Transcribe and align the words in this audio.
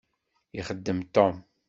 Ixeddem 0.59 0.99
Tom. 1.13 1.35